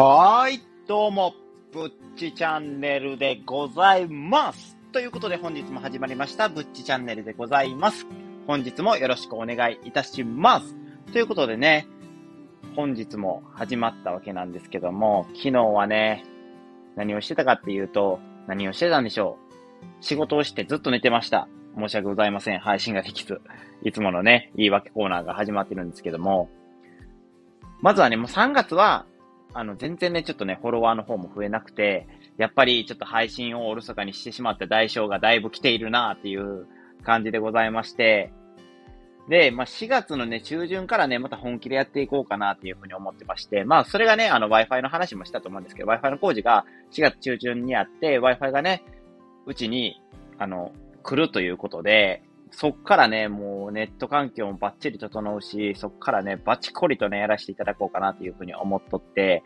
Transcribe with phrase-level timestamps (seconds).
[0.00, 1.34] はーい、どうも、
[1.72, 4.76] ぶっちチャンネルでございます。
[4.92, 8.06] ということで本日も始まりました、ぶっちチャンネルでございます。
[8.46, 10.76] 本日もよろしくお願いいたします。
[11.12, 11.88] ということでね、
[12.76, 16.22] 本日も始まったわけなんですけども、昨日はね、
[16.94, 19.36] 何をしてたかっていうと、何をしてたんでしょ
[19.82, 20.04] う。
[20.04, 21.48] 仕事をしてずっと寝てました。
[21.76, 22.60] 申し訳ございません。
[22.60, 23.40] 配信ができず。
[23.82, 26.48] いつものね、言い訳コーナーが始まってるんですけども、
[27.80, 29.04] まずはね、もう3月は、
[29.54, 32.06] あの、全然ね、ちょっとね、フォロワーの方も増えなくて、
[32.36, 36.66] やっぱりちょっと配信をおろそかにしてしまった代償がだいぶ来ているなっていう
[37.02, 38.32] 感じでございまして、
[39.28, 48.82] で、まあ、4月のね、中旬からね、また本気でやっていこうかなっていうふうに思ってまして、まあ、それがね、あの、Wi-Fi の話もしたと思うんですけど、Wi-Fi の工事が4月中旬にあって、Wi-Fi がね、
[49.44, 50.00] うちに、
[50.38, 50.72] あの、
[51.02, 59.42] 来るということで、そっからね、もうネット環境もバッチリ整うし、そっからね、バチコリとね、やらせていただこうかなというふうに思っとって、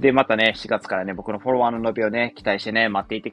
[0.00, 3.32] で、またね、4月からね、僕のフォロワーの伸びをね、期待してね、待っていて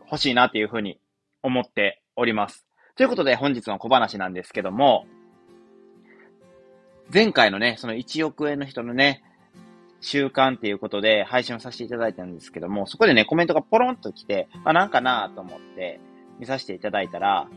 [0.00, 0.98] ほしいなというふうに
[1.42, 2.66] 思っております。
[2.96, 5.06] ということで、本日の小話なんですけども、
[7.12, 9.22] 前回のね、その1億円の人のね、
[10.00, 16.00] 習慣っていうことで配信をさせていただいたんですけども、そこでね、コメントがポロンと来て、あ、なんかなと思って
[16.38, 17.48] 見させていただいたら、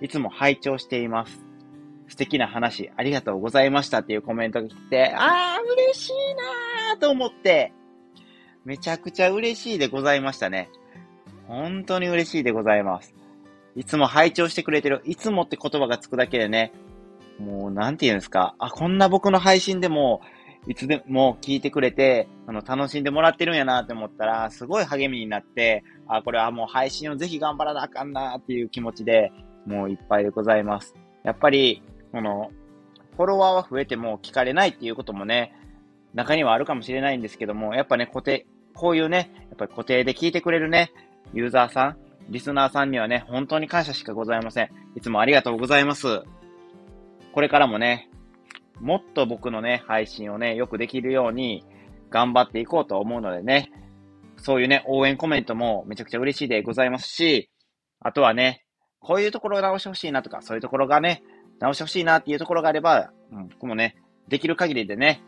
[0.00, 1.44] いつも拝聴しています。
[2.08, 7.72] 素敵な話ありがとうございましたっていうコメントが来て、あー、嬉しいなーと思って、
[8.64, 10.70] めちゃくちゃ嬉しいでございましたね。
[11.46, 13.14] 本当に嬉しいでございます。
[13.76, 15.02] いつも拝聴してくれてる。
[15.04, 16.72] いつもって言葉がつくだけでね、
[17.38, 18.54] もうなんて言うんですか。
[18.58, 20.20] あ、こんな僕の配信でも、
[20.66, 29.30] いつでも聞いてくれて、あの、楽しんでもらってるんやなって思ったら、すごい励みになって、あ、これはもう配信をぜひ頑張らなあかんなっていう気持ちで、
[29.66, 30.94] もういっぱいでございます。
[31.22, 32.50] やっぱり、この、
[33.16, 35.54] フォロワーは増えても聞かれないっていうこともね、
[36.14, 40.92] 中にはあるかもしれないんですけども、やっぱね、固定、こういうね、やっぱり固定で聞いてくれるね、
[41.32, 41.96] ユーザーさん、
[42.28, 44.70] リスナーさんにはね、本当に感謝しかございません。
[44.96, 46.22] いつもありがとうございます。
[47.32, 48.08] これからもね、
[48.80, 51.64] もっと僕のね、配信をね、よくできるように
[52.10, 53.70] 頑張っていこうと思うのでね、
[54.36, 57.50] そういうね、応援コメントもめちゃくちゃ嬉しいでございますし、
[58.00, 58.63] あとはね、
[59.04, 61.22] こういうところを直してほしいなとか、そういうところがね、
[61.60, 63.96] 直してほしいなっていうところがあれば、うん、僕もね、
[64.28, 65.22] できる限りでね、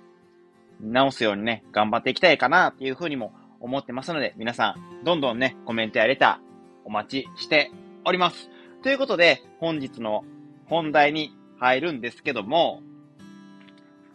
[0.81, 7.71] 直すようにね、頑張っていきたいかなっていうふうにも思ってますので、皆さん、どんどんね、コメントやレター、お待ちして
[8.05, 8.51] おります。
[8.83, 10.25] ということで、本日の
[10.69, 12.81] 本題に入るんですけども、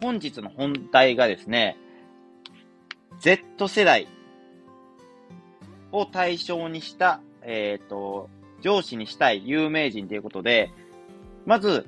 [0.00, 1.76] 本日の本題がですね、
[3.20, 4.08] Z 世代
[5.92, 8.28] を対象にした、えっ、と、
[8.62, 10.70] 上司にしたい有名人ということで、
[11.44, 11.86] まず、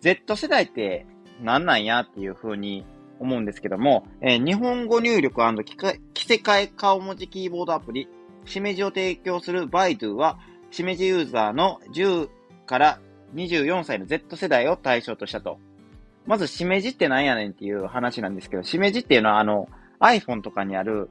[0.00, 1.06] Z 世代って
[1.42, 2.84] 何なんやっていう風に
[3.20, 8.08] 思うんですけども、えー日本語入力着か着せ替え顔文字キーボードアプリ、
[8.44, 10.38] しめじを提供するバイドゥは、
[10.70, 12.28] しめじユーザーの10
[12.66, 12.98] から
[13.34, 15.58] 24歳の Z 世代を対象としたと。
[16.26, 19.68] まず、しめじって何やねんっていう話なんですけど、しめじっていうのはあの、
[20.00, 21.10] iPhone とかにある、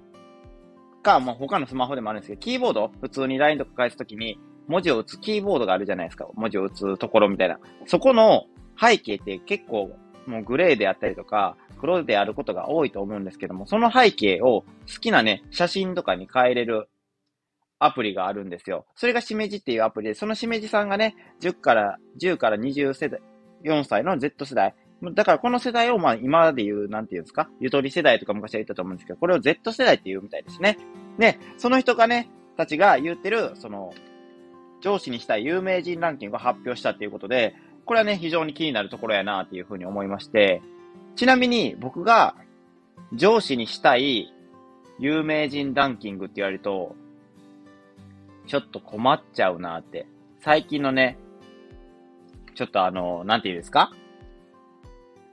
[1.02, 4.40] か、まあ、他のスマホでもあるんですけど、キーボード、普通に LINE とか返すときに、
[4.72, 6.28] 文字を打つキーボードがあるじゃないですか。
[6.34, 7.60] 文字を打つところみたいな。
[7.86, 8.46] そこの
[8.80, 9.92] 背景って結構、
[10.26, 14.66] もうグレーであったりとか、黒であることが多いと思うんですけども、その背景を好
[15.02, 16.88] きなね、写真とかに変えれる
[17.80, 18.86] アプリがあるんですよ。
[18.96, 23.20] それがしめじっていうアプリで、そのしめじさんがね、10から、10から20世代、
[23.66, 24.74] 4歳の Z 世代。
[25.14, 30.78] だからこの世代をまあ今で言う、なんていうんですか、ゆとり世代とか昔は言ったと思うんですけど、これを Z 世代って言うみたいですね。
[31.18, 33.92] で、その人がね、たちが言ってる、その、
[34.82, 37.56] 上司にしたい有名人ランキングを発表したっていうことで、
[37.86, 40.62] これはね、非常に気になるところやなっていうふうに思いまして、
[41.16, 42.36] ちなみに僕が
[43.14, 44.34] 上司にしたい
[45.00, 46.96] 有名人ランキングって言われると、
[48.48, 50.06] ちょっと困っちゃうなって。
[50.40, 51.18] 最近のね、
[52.56, 53.92] ちょっとあの、なんて言うんですか？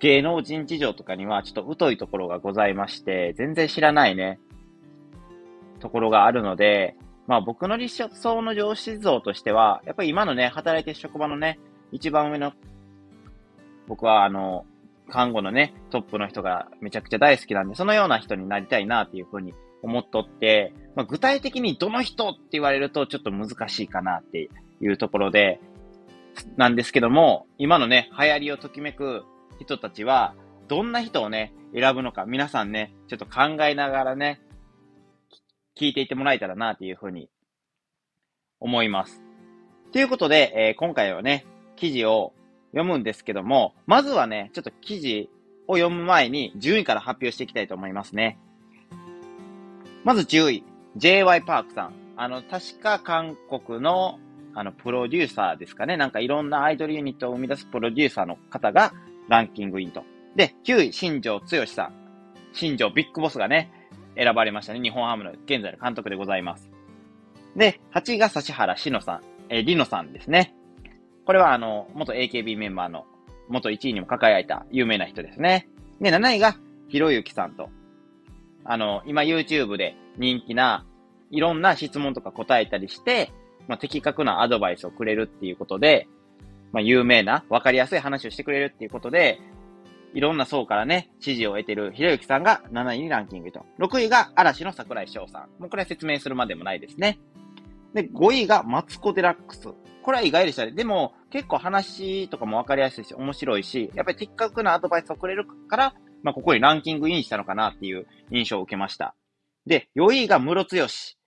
[0.00, 4.38] 芸能人事情とかにはちょっと疎いところがございまして、全然知らないね、
[5.80, 6.96] ところがあるので、
[7.28, 11.60] まあ僕の理想の上司像としては、やっぱり今のね、働いてる職場のね、
[11.92, 12.52] 一番上の、
[13.86, 14.64] 僕はあの、
[15.10, 19.52] 看護のね、トップの人がめちゃくちゃ大好きなんで、そのような人になりたいなっていうふうに
[19.82, 24.48] 思っとって、まあ、具体的にどの人って言われるとちょっと難しいかなって
[24.80, 25.60] いうところで、
[26.56, 29.24] なんですけども、今のね、流行りをときめく
[29.60, 30.34] 人たちは、
[30.66, 34.40] どんな人をね、選ぶのか、皆さんね、ちょっと考えながらね、
[35.78, 37.28] 聞いていってもらえたらなっていうふうに
[38.60, 39.22] 思います。
[39.92, 41.46] ということで、えー今回はね、
[41.76, 42.32] 記事を
[42.72, 45.30] 読むんですけども、まずはね、ちょっと記事
[45.68, 48.38] を読む前に順位から発表していきたいと思いますね。
[50.04, 50.64] まず10位、
[50.96, 51.92] JY パークさん。
[52.16, 54.18] あの、確か韓国の、
[54.54, 55.96] あの、プロデューサーですかね。
[55.96, 58.92] なんかいろんなアイドルユニットを生み出すプロデューサーの方が
[59.28, 60.02] ランキングインと。
[60.34, 61.92] で、9位、新庄剛志さん。
[62.52, 63.70] 新庄ビッグボスがね、
[64.18, 64.80] 選ばれましたね。
[64.80, 66.68] 日本ハムの現在の監督でございます。
[67.56, 69.20] で、8位が指原志乃さん。
[69.50, 70.54] えー、リノさんですね。
[71.24, 73.06] これはあの、元 AKB メンバーの
[73.48, 75.68] 元1位にも輝いた有名な人ですね。
[76.00, 76.56] で、7位が
[76.88, 77.70] ひろゆきさんと。
[78.64, 80.84] あの、今 YouTube で人気な
[81.30, 83.32] いろんな質問とか答えたりして、
[83.66, 86.08] まあ、的確なアドバイスをくれるっていうことで、
[86.72, 89.40] まあ、有名な、わかりやすい話をしてくれるっていうことで、
[90.14, 93.64] いろんな層からね、支持を得てるひろゆきさんが7位にランキングと。
[93.78, 95.60] 6位が嵐の桜井翔さん。
[95.60, 97.18] もうこれは説明するまでもないですね。
[97.94, 99.68] で、5位がマツコデラックス。
[100.02, 100.72] これは意外でしたね。
[100.72, 109.14] でも、結構話とかもわかりやすいし、面白いし、やっぱり的確なアドバイスをくれるから、まあ、ここにランキングインしたのかなっていう印象を受けました。
[109.66, 111.18] で、4位が室強し、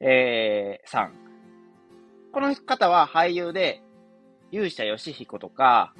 [0.00, 1.12] えー、さん。
[2.32, 3.82] この方は俳優で、
[4.52, 5.94] 勇者ヨシヒコとか、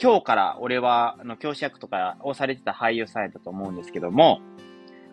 [0.00, 4.40] 今日から俺は、あの、教師役とかをされてた俳優さんやったと思うんですけども、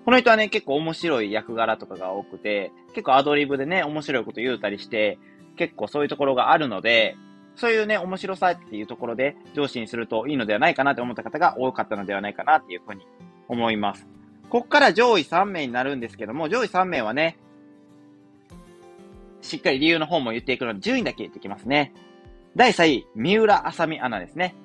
[0.06, 5.20] この人はね、結構面白い役柄とかが多くて、結構アドリブでね、面白いこと言うたりして、
[5.56, 7.16] 結構そういうところがあるので、
[7.56, 13.06] そういうね、面白さっていうところで上司にするといいのではないかなと思った方が多かったのではないかなっていうふうに
[13.48, 14.08] 思います。
[14.50, 17.38] こっから上位3名になるんですけども、上位3名はね、
[19.42, 21.94] しっかり理由の方も言っていくので、順位だけ言ってきますね。
[22.56, 24.56] 第3位、三浦あさみアナですね。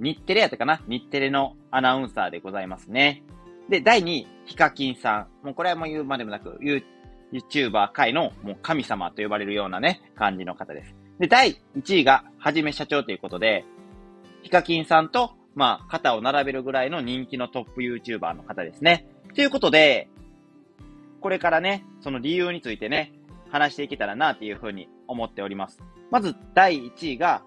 [0.00, 0.82] 日テレやったかな？
[0.88, 3.22] 日テレのアナウンサーでございますね。
[3.68, 5.46] で、第2位、ヒカキンさん。
[5.46, 6.58] もうこれはもう言うまでもなく、
[7.32, 10.94] YouTuber 界のもう神様と呼ばれるようなね、感じの方です。
[11.20, 13.64] で、第1位が、はじめ社長ということで、
[14.42, 19.06] ヒカキンさんと、まあ、肩を並べるぐらいの人気のトップ YouTuber の方ですね。
[19.34, 20.08] ということで、
[21.20, 23.12] これからね、その理由についてね、
[23.50, 25.78] 話していけたらなっていうふうに思っております。
[26.10, 27.42] まず、第1位が、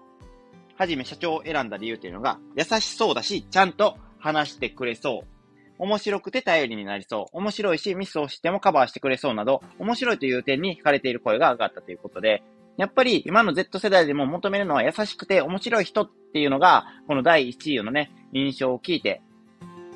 [0.76, 5.34] はじめ社長を選んだ理由っていうのが、優しそうだし、ちゃんと話してくれそう。
[5.78, 7.36] 面白くて頼りになりそう。
[7.36, 12.42] 面白いし、ミスをしてもカバーしてくれそうなど、面白いという点に惹かれている声が上がったということで、
[12.76, 19.22] やっぱり今の Z 世代でも求めるのは優しくて面白い人っていうのが、この第1位のね、印象を聞いて、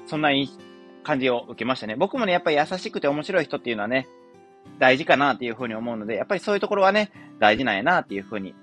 [0.06, 0.30] そんな
[1.02, 1.96] 感じを受けましたね。
[1.96, 4.08] 僕もね、やっぱり優しくて面白い人っていうのはね、
[4.78, 7.10] 大事かなっていうふうに思うので、やっぱりそういうところはね、
[7.40, 8.54] 大事なんやなっていうふうに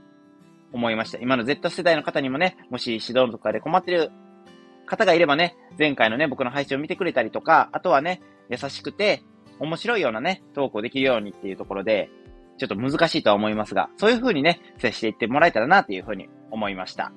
[0.76, 1.18] 思いました。
[1.20, 4.12] 今の Z 世代の方にもね、もし指導とかで困ってる
[4.86, 9.24] 方がいればね、前回のね、僕の配信を見てくれたりとか、あとはね、優しくて
[9.60, 12.10] 面白いようなね、トークをできるようにっていうところで、
[12.58, 17.14] ちょっと難しいとは思いますが、そういう風にね、接していってもらえたらなっていう風に思いました。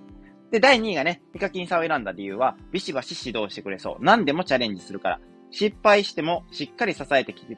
[0.52, 4.04] で、第2位がね、ヒカキンさんを選んだ理由は、ビシバシ指導してくれそう。
[4.04, 5.20] 何でもチャレンジするから。
[5.50, 7.56] 失敗してもしっかり支えてきて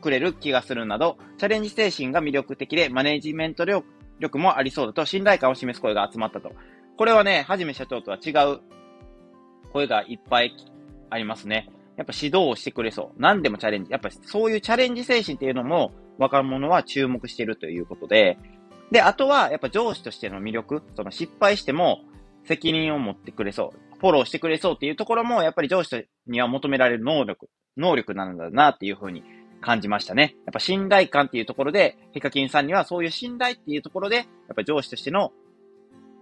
[0.00, 3.86] くれる気がするなど、チャレンジ精神が魅力的で、マネジメント力
[4.20, 6.52] 力もありそうだと信頼感を示す声が集まったと。
[6.96, 8.60] これはね、はじめ社長とは違う
[9.72, 10.54] 声がいっぱい
[11.08, 11.70] ありますね。
[11.96, 13.20] やっぱ指導をしてくれそう。
[13.20, 13.90] 何でもチャレンジ。
[13.90, 18.38] やっぱそういうチャレンジ精神っていうのも若者は注目してるということで、
[18.90, 22.00] で、あとはやっぱ上司としての魅力、その失敗しても
[22.44, 23.98] 責任を持ってくれそう。
[23.98, 29.22] フォローしてくれそうっていうところも、やっぱり上司には求められる能力、能力なんだなっていうふうに
[29.60, 30.36] 感じましたね。
[30.46, 34.26] やっぱ信頼感っていうところで、ヒカキンさんにはそういう信頼っていうところで、やっ
[34.56, 35.32] ぱ上司としての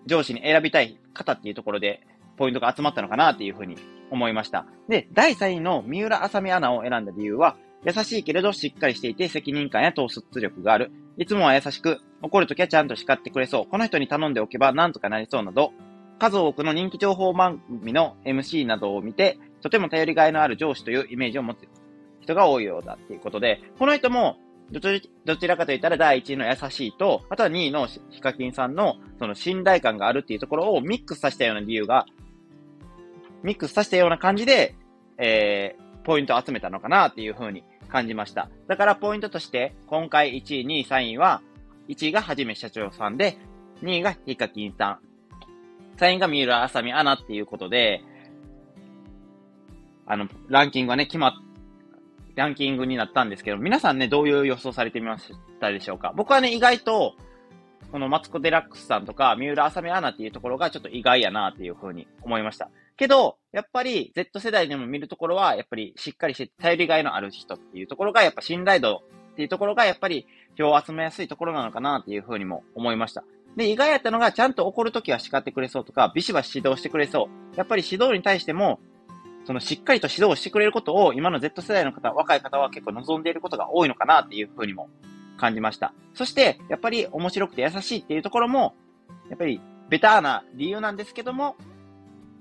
[0.06, 2.00] 上司に選びたい方っていうところで、
[2.36, 3.76] ポイントが集まったのかなっていうふうに
[4.10, 4.66] 思いました。
[4.88, 10.90] で、第3位の三浦あさみアナを選んだ理由は、優しいけれどしっかりしていて責任感や統率力がある。
[11.16, 13.66] いつもは優しく、怒るときはちゃんと叱ってくれそう。
[13.66, 15.72] この人に頼んでおけばなんとかなりそうなど、
[16.18, 21.68] 数多くの人気情報番組の MC などを見て、とても頼りがいのある上司というイメージを持つ
[22.28, 24.36] 人が多いようだっていうことで、この人も
[24.70, 24.80] ど
[25.36, 32.06] ちらかといったら第1位の優しいと、あとは2位のヒカキンさんのその信頼感があるっていうところをミックスさせたような理由が
[33.42, 34.74] ミックスさせたような感じで、
[35.16, 38.50] えー、ポイントを集めたのかなっていう風に感じました。
[38.66, 41.42] だからポイントとして、今回1位、2位、3位は、
[41.88, 43.38] 1位がはじめ社長さんで、
[43.82, 44.98] 2位がヒカキンさん、
[45.98, 48.02] 3位が三浦あさみアナっていうことで、
[50.06, 51.32] あの、ランキングはね、決まっ、
[52.38, 56.14] ランキングになったんですけど、皆さんね、どういう予想されてみましたでしょうか？
[56.16, 57.14] 僕はね、意外と、
[57.90, 62.70] このマツコ・デラックスさんとか、三浦あさみアナっていうところがちょっと意外やなっていう風に思いました。
[62.96, 69.02] けど、やっぱり Z 世代でも見るところは、やっぱりしっかりして頼りがいのある人っていうところが、やっぱ信頼度
[69.32, 70.26] っていうところが、やっぱり
[70.56, 73.24] 票を集めやすいところなのかなっていうふうにも思いました。
[73.56, 77.56] で、意外やったのが、ちゃんと怒るときは叱ってくれそうとか、ビシバシ指導してくれそう。
[77.56, 78.78] やっぱり指導に対しても、
[79.48, 84.90] そのしっかりと指導してくれることを今の Z 世代の方、若い方は結構望んでいることが多いのかなっていうふうにも
[85.38, 85.94] 感じました。
[86.12, 88.74] そして、やっぱり面白くて優しいっていうところも、
[89.30, 91.56] やっぱりベターな理由なんですけども、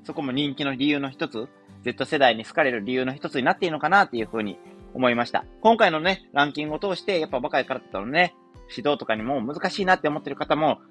[0.03, 1.47] そこも人気の理由の一つ、
[1.83, 4.59] Z 世代に好かれる理由の一つになっているのかなっていうふうに
[4.93, 5.45] 思いました。
[5.61, 8.35] 今回のね、ランキングを通して、やっぱ若い方のね、
[8.69, 10.81] 指導とかにも難しいなって思ってる方も、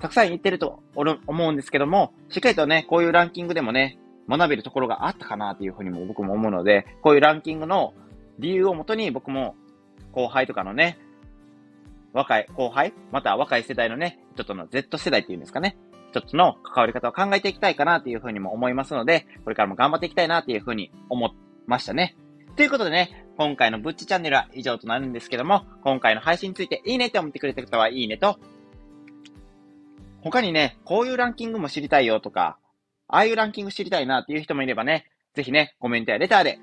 [0.00, 7.94] たくさん言ってると思うんですけども、しっかりとね、こういうランキングでもね、学べるところがあったかなっていうふうにも僕も思うので、こういうランキングの
[8.38, 9.56] 理由をもとに僕も
[10.12, 10.98] 後輩とかのね、
[12.12, 15.76] 若い後輩、また若い世代のね、人との Z 世代っていうんですかね、
[16.10, 21.30] 一つの関わり方を考えていきたいかなっていうふうにも思いますので、これからも頑張っていきたいなっていうふうに思い
[21.66, 22.16] ましたね。
[22.56, 28.38] ということでね、今回のブッチチャンネルは以上となるんですけども、今回の配信についていいねって思ってくれた方はいいねと、
[30.22, 32.58] 他にね、こういうランキングも知りたいよとか、
[33.08, 36.58] ああいうランキング知りたいなっていう人もいればね、ぜひね、コメントやレターで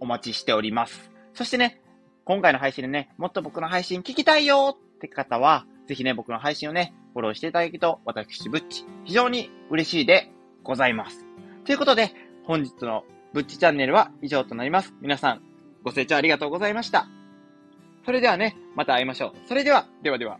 [0.00, 1.10] お待ちしております。
[1.34, 1.80] そしてね、
[2.24, 10.30] 今回の配信でね、もっと僕の配信聞きたいよって方は、ぜひね、僕の配信をね、フォローしていただけると、私、ブッチ、非常に嬉しいで
[10.62, 11.24] ございます。
[11.64, 12.12] ということで、
[12.44, 14.92] 本日のブッチチャンネルは以上となります。
[15.00, 15.42] 皆さん、
[15.82, 17.06] ご清聴ありがとうございました。
[18.04, 19.48] それではね、また会いましょう。
[19.48, 20.38] それでは、ではでは。